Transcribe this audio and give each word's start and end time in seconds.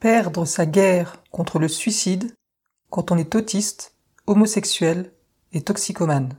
Perdre 0.00 0.46
sa 0.46 0.64
guerre 0.64 1.22
contre 1.30 1.58
le 1.58 1.68
suicide 1.68 2.34
quand 2.88 3.10
on 3.12 3.18
est 3.18 3.34
autiste, 3.34 3.94
homosexuel 4.26 5.12
et 5.52 5.60
toxicomane. 5.60 6.38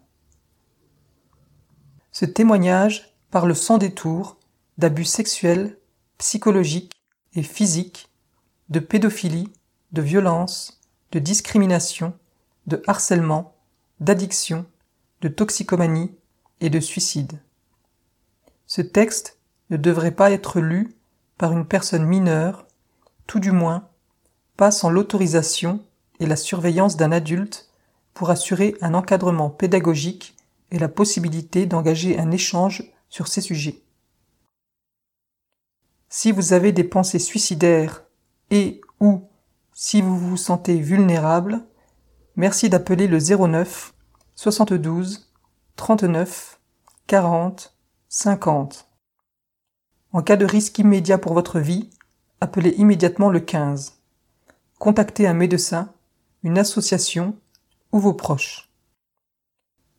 Ce 2.11 2.25
témoignage 2.25 3.15
parle 3.29 3.55
sans 3.55 3.77
détour 3.77 4.39
d'abus 4.79 5.05
sexuels, 5.05 5.77
psychologiques 6.17 6.93
et 7.35 7.43
physiques, 7.43 8.09
de 8.69 8.79
pédophilie, 8.79 9.53
de 9.91 10.01
violence, 10.01 10.81
de 11.11 11.19
discrimination, 11.19 12.17
de 12.65 12.81
harcèlement, 12.87 13.55
d'addiction, 13.99 14.65
de 15.21 15.27
toxicomanie 15.27 16.15
et 16.61 16.71
de 16.71 16.79
suicide. 16.79 17.39
Ce 18.65 18.81
texte 18.81 19.37
ne 19.69 19.77
devrait 19.77 20.15
pas 20.15 20.31
être 20.31 20.59
lu 20.59 20.95
par 21.37 21.51
une 21.51 21.67
personne 21.67 22.05
mineure, 22.05 22.65
tout 23.31 23.39
du 23.39 23.53
moins 23.53 23.87
pas 24.57 24.71
sans 24.71 24.89
l'autorisation 24.89 25.79
et 26.19 26.25
la 26.25 26.35
surveillance 26.35 26.97
d'un 26.97 27.13
adulte 27.13 27.69
pour 28.13 28.29
assurer 28.29 28.75
un 28.81 28.93
encadrement 28.93 29.49
pédagogique 29.49 30.35
et 30.69 30.77
la 30.77 30.89
possibilité 30.89 31.65
d'engager 31.65 32.19
un 32.19 32.29
échange 32.29 32.83
sur 33.07 33.29
ces 33.29 33.39
sujets. 33.39 33.83
Si 36.09 36.33
vous 36.33 36.51
avez 36.51 36.73
des 36.73 36.83
pensées 36.83 37.19
suicidaires 37.19 38.03
et 38.49 38.81
ou 38.99 39.23
si 39.71 40.01
vous 40.01 40.17
vous 40.17 40.35
sentez 40.35 40.81
vulnérable, 40.81 41.63
merci 42.35 42.67
d'appeler 42.67 43.07
le 43.07 43.19
09 43.19 43.93
72 44.35 45.31
39 45.77 46.59
40 47.07 47.77
50. 48.09 48.89
En 50.11 50.21
cas 50.21 50.35
de 50.35 50.43
risque 50.45 50.79
immédiat 50.79 51.17
pour 51.17 51.33
votre 51.33 51.61
vie, 51.61 51.89
appelez 52.41 52.71
immédiatement 52.71 53.29
le 53.29 53.39
15. 53.39 54.01
Contactez 54.79 55.27
un 55.27 55.35
médecin, 55.35 55.93
une 56.43 56.57
association 56.57 57.37
ou 57.91 57.99
vos 57.99 58.13
proches. 58.13 58.69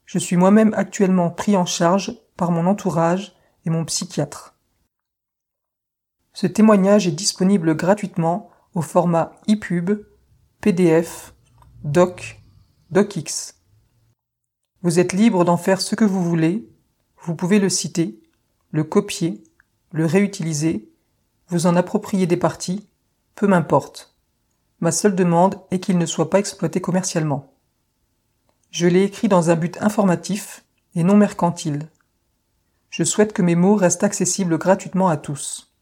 Je 0.05 0.19
suis 0.19 0.36
moi-même 0.36 0.75
actuellement 0.75 1.31
pris 1.31 1.56
en 1.56 1.64
charge 1.64 2.19
par 2.36 2.50
mon 2.50 2.66
entourage 2.66 3.36
et 3.64 3.70
mon 3.70 3.84
psychiatre. 3.84 4.56
Ce 6.34 6.48
témoignage 6.48 7.06
est 7.06 7.12
disponible 7.12 7.77
gratuitement 7.77 8.50
au 8.75 8.83
format 8.83 9.36
EPUB, 9.47 10.05
PDF, 10.61 11.34
Doc, 11.84 12.41
DocX. 12.91 13.55
Vous 14.83 14.98
êtes 14.98 15.12
libre 15.12 15.44
d'en 15.44 15.56
faire 15.56 15.81
ce 15.81 15.94
que 15.94 16.05
vous 16.05 16.25
voulez, 16.25 16.69
vous 17.22 17.36
pouvez 17.36 17.61
le 17.61 17.69
citer, 17.69 18.20
le 18.72 18.83
copier, 18.83 19.44
le 19.92 20.06
réutiliser, 20.06 20.91
vous 21.53 21.67
en 21.67 21.77
approprier 21.77 22.27
des 22.27 22.39
parties, 22.39 22.89
peu 23.34 23.47
m'importe. 23.47 24.17
Ma 24.81 24.91
seule 24.91 25.14
demande 25.14 25.61
est 25.70 25.81
qu'il 25.81 25.98
ne 25.98 26.06
soit 26.06 26.31
pas 26.31 26.39
exploité 26.39 26.81
commercialement. 26.81 27.53
Je 28.70 28.86
l'ai 28.86 29.03
écrit 29.03 29.28
dans 29.28 29.50
un 29.50 29.56
but 29.56 29.77
informatif 29.83 30.64
et 30.94 31.03
non 31.03 31.14
mercantile. 31.14 31.91
Je 32.89 33.05
souhaite 33.05 33.34
que 33.34 33.42
mes 33.42 33.55
mots 33.55 33.75
restent 33.75 34.03
accessibles 34.03 34.56
gratuitement 34.56 35.09
à 35.09 35.19
tous. 35.19 35.75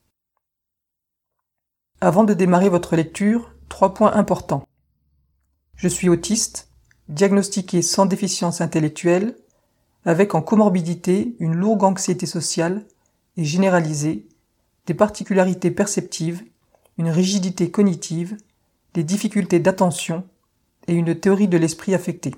Avant 2.00 2.24
de 2.24 2.34
démarrer 2.34 2.68
votre 2.68 2.96
lecture, 2.96 3.52
trois 3.68 3.94
points 3.94 4.12
importants. 4.14 4.66
Je 5.76 5.86
suis 5.86 6.08
autiste, 6.08 6.68
diagnostiqué 7.08 7.80
sans 7.80 8.06
déficience 8.06 8.60
intellectuelle, 8.60 9.36
avec 10.04 10.34
en 10.34 10.42
comorbidité 10.42 11.36
une 11.38 11.54
lourde 11.54 11.84
anxiété 11.84 12.26
sociale 12.26 12.86
et 13.36 13.44
généralisée, 13.44 14.26
des 14.86 14.94
particularités 14.94 15.70
perceptives, 15.70 16.44
une 16.98 17.10
rigidité 17.10 17.70
cognitive, 17.70 18.36
des 18.94 19.04
difficultés 19.04 19.60
d'attention 19.60 20.26
et 20.86 20.94
une 20.94 21.18
théorie 21.18 21.48
de 21.48 21.58
l'esprit 21.58 21.94
affecté. 21.94 22.34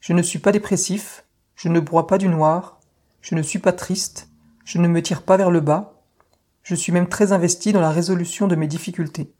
Je 0.00 0.12
ne 0.12 0.22
suis 0.22 0.38
pas 0.38 0.52
dépressif, 0.52 1.24
je 1.56 1.68
ne 1.68 1.80
broie 1.80 2.06
pas 2.06 2.18
du 2.18 2.28
noir, 2.28 2.80
je 3.20 3.34
ne 3.34 3.42
suis 3.42 3.58
pas 3.58 3.72
triste, 3.72 4.28
je 4.64 4.78
ne 4.78 4.88
me 4.88 5.02
tire 5.02 5.22
pas 5.22 5.36
vers 5.36 5.50
le 5.50 5.60
bas, 5.60 6.02
je 6.62 6.74
suis 6.74 6.92
même 6.92 7.08
très 7.08 7.32
investi 7.32 7.72
dans 7.72 7.80
la 7.80 7.90
résolution 7.90 8.46
de 8.46 8.54
mes 8.54 8.66
difficultés. 8.66 9.32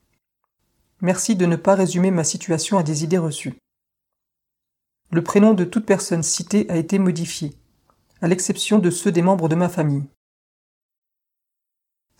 Merci 1.00 1.36
de 1.36 1.46
ne 1.46 1.56
pas 1.56 1.74
résumer 1.74 2.10
ma 2.10 2.24
situation 2.24 2.78
à 2.78 2.82
des 2.82 3.04
idées 3.04 3.18
reçues. 3.18 3.54
Le 5.12 5.22
prénom 5.22 5.54
de 5.54 5.64
toute 5.64 5.86
personne 5.86 6.22
citée 6.22 6.68
a 6.70 6.76
été 6.76 6.98
modifié, 6.98 7.54
à 8.20 8.28
l'exception 8.28 8.78
de 8.78 8.90
ceux 8.90 9.12
des 9.12 9.22
membres 9.22 9.48
de 9.48 9.54
ma 9.54 9.68
famille. 9.68 10.04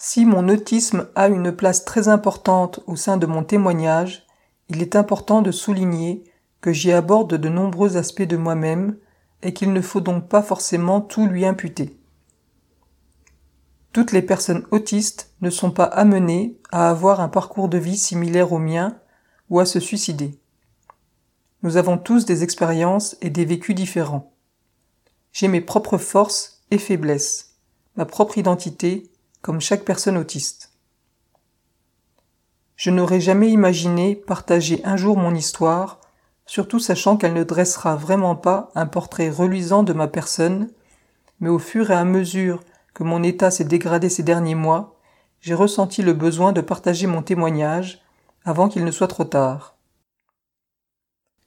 Si 0.01 0.25
mon 0.25 0.49
autisme 0.49 1.09
a 1.17 1.27
une 1.27 1.51
place 1.51 1.85
très 1.85 2.07
importante 2.07 2.79
au 2.87 2.95
sein 2.95 3.17
de 3.17 3.27
mon 3.27 3.43
témoignage, 3.43 4.25
il 4.69 4.81
est 4.81 4.95
important 4.95 5.43
de 5.43 5.51
souligner 5.51 6.23
que 6.61 6.73
j'y 6.73 6.93
aborde 6.93 7.35
de 7.35 7.49
nombreux 7.49 7.97
aspects 7.97 8.23
de 8.23 8.37
moi-même 8.37 8.97
et 9.43 9.53
qu'il 9.53 9.73
ne 9.73 9.81
faut 9.81 10.01
donc 10.01 10.29
pas 10.29 10.43
forcément 10.43 11.01
tout 11.01 11.27
lui 11.27 11.45
imputer. 11.45 11.99
Toutes 13.93 14.13
les 14.13 14.23
personnes 14.23 14.65
autistes 14.71 15.35
ne 15.41 15.51
sont 15.51 15.73
pas 15.73 15.85
amenées 15.85 16.57
à 16.71 16.91
avoir 16.91 17.21
un 17.21 17.29
parcours 17.29 17.69
de 17.69 17.79
vie 17.79 17.99
similaire 17.99 18.53
au 18.53 18.59
mien 18.59 18.97
ou 19.51 19.59
à 19.59 19.67
se 19.67 19.81
suicider. 19.81 20.39
Nous 21.65 21.77
avons 21.77 21.99
tous 21.99 22.25
des 22.25 22.45
expériences 22.45 23.17
et 23.21 23.31
des 23.31 23.45
vécus 23.45 23.75
différents. 23.75 24.33
J'ai 25.33 25.49
mes 25.49 25.61
propres 25.61 25.99
forces 25.99 26.63
et 26.71 26.79
faiblesses, 26.79 27.57
ma 27.97 28.05
propre 28.05 28.39
identité, 28.39 29.11
comme 29.43 29.61
chaque 29.61 29.85
personne 29.85 30.17
autiste. 30.17 30.73
Je 32.77 32.91
n'aurais 32.91 33.21
jamais 33.21 33.51
imaginé 33.51 34.15
partager 34.15 34.81
un 34.85 34.97
jour 34.97 35.17
mon 35.17 35.35
histoire 35.35 36.01
surtout 36.49 36.81
sachant 36.81 37.17
qu'elle 37.17 37.35
ne 37.35 37.45
dressera 37.45 37.95
vraiment 37.95 38.35
pas 38.35 38.71
un 38.75 38.87
portrait 38.87 39.29
reluisant 39.29 39.83
de 39.83 39.93
ma 39.93 40.09
personne, 40.09 40.71
mais 41.41 41.51
au 41.51 41.59
fur 41.59 41.91
et 41.91 41.95
à 41.95 42.05
mesure 42.05 42.65
que 42.95 43.05
mon 43.05 43.23
état 43.23 43.51
s'est 43.51 43.65
dégradé 43.65 44.09
ces 44.09 44.23
derniers 44.23 44.55
mois, 44.55 44.97
j'ai 45.41 45.55
ressenti 45.55 46.03
le 46.03 46.15
besoin 46.15 46.53
de 46.53 46.63
partager 46.63 47.07
mon 47.07 47.23
témoignage 47.23 48.01
avant 48.45 48.69
qu'il 48.69 48.85
ne 48.85 48.91
soit 48.91 49.09
trop 49.09 49.25
tard. 49.25 49.77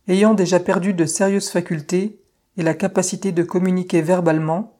Ayant 0.07 0.35
déjà 0.35 0.59
perdu 0.59 0.93
de 0.93 1.05
sérieuses 1.05 1.49
facultés 1.49 2.21
et 2.57 2.63
la 2.63 2.75
capacité 2.75 3.31
de 3.31 3.43
communiquer 3.43 4.03
verbalement, 4.03 4.77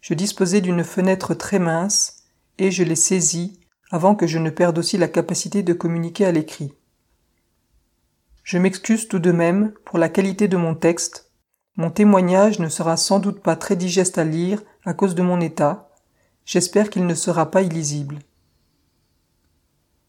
je 0.00 0.14
disposais 0.14 0.60
d'une 0.60 0.84
fenêtre 0.84 1.34
très 1.34 1.58
mince 1.58 2.13
et 2.58 2.70
je 2.70 2.84
l'ai 2.84 2.96
saisie 2.96 3.60
avant 3.90 4.14
que 4.14 4.26
je 4.26 4.38
ne 4.38 4.50
perde 4.50 4.78
aussi 4.78 4.98
la 4.98 5.08
capacité 5.08 5.62
de 5.62 5.72
communiquer 5.72 6.24
à 6.24 6.32
l'écrit. 6.32 6.72
Je 8.42 8.58
m'excuse 8.58 9.08
tout 9.08 9.18
de 9.18 9.32
même 9.32 9.72
pour 9.84 9.98
la 9.98 10.08
qualité 10.08 10.48
de 10.48 10.56
mon 10.56 10.74
texte. 10.74 11.32
Mon 11.76 11.90
témoignage 11.90 12.58
ne 12.58 12.68
sera 12.68 12.96
sans 12.96 13.18
doute 13.18 13.40
pas 13.40 13.56
très 13.56 13.76
digeste 13.76 14.18
à 14.18 14.24
lire 14.24 14.62
à 14.84 14.94
cause 14.94 15.14
de 15.14 15.22
mon 15.22 15.40
état. 15.40 15.90
J'espère 16.44 16.90
qu'il 16.90 17.06
ne 17.06 17.14
sera 17.14 17.50
pas 17.50 17.62
illisible. 17.62 18.18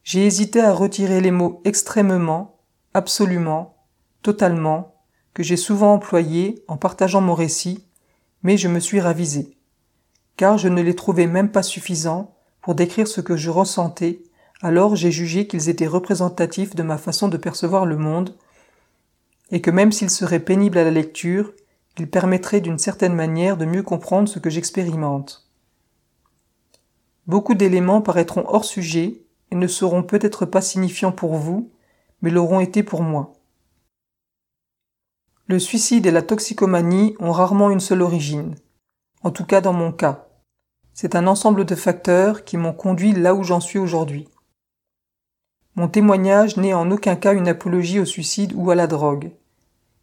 J'ai 0.03 0.25
hésité 0.25 0.61
à 0.61 0.73
retirer 0.73 1.21
les 1.21 1.31
mots 1.31 1.61
extrêmement, 1.63 2.59
absolument, 2.93 3.77
totalement, 4.21 4.95
que 5.33 5.43
j'ai 5.43 5.57
souvent 5.57 5.93
employés 5.93 6.63
en 6.67 6.77
partageant 6.77 7.21
mon 7.21 7.33
récit, 7.33 7.85
mais 8.43 8.57
je 8.57 8.67
me 8.67 8.79
suis 8.79 8.99
ravisé, 8.99 9.57
car 10.37 10.57
je 10.57 10.67
ne 10.67 10.81
les 10.81 10.95
trouvais 10.95 11.27
même 11.27 11.51
pas 11.51 11.63
suffisants 11.63 12.34
pour 12.65 12.73
décrire 12.73 13.07
ce 13.07 13.21
que 13.21 13.37
je 13.37 13.51
ressentais 13.51 14.23
alors 14.63 14.95
j'ai 14.95 15.11
jugé 15.11 15.45
qu'ils 15.45 15.69
étaient 15.69 15.85
représentatifs 15.85 16.73
de 16.73 16.81
ma 16.81 16.97
façon 16.97 17.27
de 17.27 17.37
percevoir 17.37 17.85
le 17.85 17.95
monde, 17.95 18.35
et 19.51 19.61
que 19.61 19.69
même 19.69 19.91
s'ils 19.91 20.09
seraient 20.09 20.39
pénibles 20.39 20.79
à 20.79 20.83
la 20.83 20.89
lecture, 20.89 21.53
ils 21.99 22.09
permettraient 22.09 22.61
d'une 22.61 22.79
certaine 22.79 23.13
manière 23.13 23.55
de 23.55 23.65
mieux 23.65 23.83
comprendre 23.83 24.27
ce 24.27 24.39
que 24.39 24.49
j'expérimente. 24.49 25.47
Beaucoup 27.27 27.53
d'éléments 27.53 28.01
paraîtront 28.01 28.45
hors 28.47 28.65
sujet 28.65 29.21
et 29.51 29.55
ne 29.55 29.67
seront 29.67 30.01
peut-être 30.01 30.47
pas 30.47 30.61
signifiants 30.61 31.11
pour 31.11 31.35
vous, 31.35 31.69
mais 32.23 32.31
l'auront 32.31 32.61
été 32.61 32.81
pour 32.81 33.03
moi. 33.03 33.33
Le 35.45 35.59
suicide 35.59 36.07
et 36.07 36.11
la 36.11 36.23
toxicomanie 36.23 37.15
ont 37.19 37.31
rarement 37.31 37.69
une 37.69 37.79
seule 37.79 38.01
origine, 38.01 38.55
en 39.21 39.29
tout 39.29 39.45
cas 39.45 39.61
dans 39.61 39.73
mon 39.73 39.91
cas. 39.91 40.27
C'est 40.97 41.15
un 41.15 41.27
ensemble 41.27 41.65
de 41.65 41.75
facteurs 41.75 42.45
qui 42.45 42.55
m'ont 42.55 42.71
conduit 42.71 43.11
là 43.11 43.35
où 43.35 43.43
j'en 43.43 43.59
suis 43.59 43.79
aujourd'hui. 43.79 44.29
Mon 45.75 45.89
témoignage 45.89 46.55
n'est 46.55 46.73
en 46.73 46.89
aucun 46.89 47.17
cas 47.17 47.33
une 47.33 47.49
apologie 47.49 47.99
au 47.99 48.05
suicide 48.05 48.53
ou 48.55 48.71
à 48.71 48.75
la 48.75 48.87
drogue. 48.87 49.31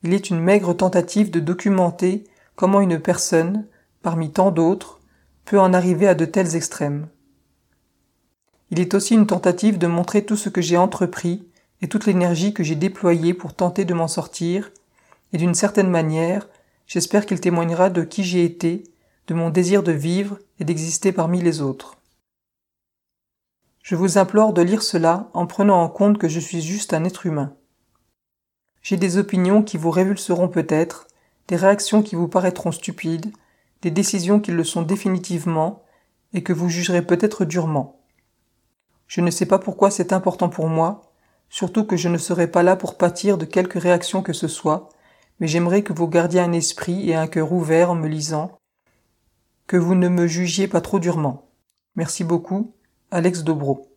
Il 0.02 0.12
est 0.12 0.28
une 0.28 0.38
maigre 0.38 0.74
tentative 0.74 1.30
de 1.30 1.40
documenter 1.40 2.24
comment 2.56 2.82
une 2.82 3.00
personne, 3.00 3.66
parmi 4.02 4.32
tant 4.32 4.50
d'autres, 4.50 5.00
peut 5.46 5.58
en 5.58 5.72
arriver 5.72 6.06
à 6.06 6.14
de 6.14 6.26
tels 6.26 6.56
extrêmes. 6.56 7.08
Il 8.70 8.78
est 8.78 8.92
aussi 8.92 9.14
une 9.14 9.26
tentative 9.26 9.78
de 9.78 9.86
montrer 9.86 10.26
tout 10.26 10.36
ce 10.36 10.50
que 10.50 10.60
j'ai 10.60 10.76
entrepris 10.76 11.48
et 11.80 11.88
toute 11.88 12.04
l'énergie 12.04 12.52
que 12.52 12.62
j'ai 12.62 12.76
déployée 12.76 13.32
pour 13.32 13.54
tenter 13.54 13.86
de 13.86 13.94
m'en 13.94 14.08
sortir, 14.08 14.70
et 15.32 15.38
d'une 15.38 15.54
certaine 15.54 15.88
manière, 15.88 16.50
j'espère 16.86 17.24
qu'il 17.24 17.40
témoignera 17.40 17.88
de 17.88 18.02
qui 18.02 18.24
j'ai 18.24 18.44
été, 18.44 18.84
de 19.28 19.34
mon 19.34 19.50
désir 19.50 19.82
de 19.82 19.92
vivre 19.92 20.38
et 20.58 20.64
d'exister 20.64 21.12
parmi 21.12 21.40
les 21.40 21.60
autres. 21.60 21.98
Je 23.82 23.96
vous 23.96 24.18
implore 24.18 24.52
de 24.52 24.62
lire 24.62 24.82
cela 24.82 25.28
en 25.34 25.46
prenant 25.46 25.82
en 25.82 25.88
compte 25.88 26.18
que 26.18 26.28
je 26.28 26.40
suis 26.40 26.60
juste 26.60 26.94
un 26.94 27.04
être 27.04 27.26
humain. 27.26 27.54
J'ai 28.82 28.96
des 28.96 29.16
opinions 29.16 29.62
qui 29.62 29.76
vous 29.76 29.90
révulseront 29.90 30.48
peut-être, 30.48 31.06
des 31.48 31.56
réactions 31.56 32.02
qui 32.02 32.14
vous 32.14 32.28
paraîtront 32.28 32.72
stupides, 32.72 33.32
des 33.82 33.90
décisions 33.90 34.40
qui 34.40 34.52
le 34.52 34.64
sont 34.64 34.82
définitivement, 34.82 35.82
et 36.32 36.42
que 36.42 36.52
vous 36.52 36.68
jugerez 36.68 37.02
peut-être 37.02 37.44
durement. 37.44 38.00
Je 39.06 39.20
ne 39.20 39.30
sais 39.30 39.46
pas 39.46 39.58
pourquoi 39.58 39.90
c'est 39.90 40.12
important 40.12 40.48
pour 40.48 40.68
moi, 40.68 41.12
surtout 41.50 41.84
que 41.84 41.96
je 41.96 42.08
ne 42.08 42.18
serai 42.18 42.46
pas 42.46 42.62
là 42.62 42.76
pour 42.76 42.96
pâtir 42.96 43.36
de 43.36 43.44
quelque 43.44 43.78
réaction 43.78 44.22
que 44.22 44.32
ce 44.32 44.48
soit, 44.48 44.88
mais 45.38 45.46
j'aimerais 45.46 45.82
que 45.82 45.92
vous 45.92 46.08
gardiez 46.08 46.40
un 46.40 46.52
esprit 46.52 47.10
et 47.10 47.14
un 47.14 47.26
cœur 47.26 47.52
ouvert 47.52 47.90
en 47.90 47.94
me 47.94 48.08
lisant, 48.08 48.58
que 49.66 49.76
vous 49.76 49.94
ne 49.94 50.08
me 50.08 50.26
jugiez 50.26 50.68
pas 50.68 50.80
trop 50.80 50.98
durement. 50.98 51.50
Merci 51.96 52.24
beaucoup, 52.24 52.74
Alex 53.10 53.42
Dobro. 53.44 53.91